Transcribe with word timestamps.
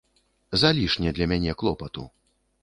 Залішне 0.61 1.13
для 1.19 1.27
мяне 1.35 1.53
клопату. 1.61 2.09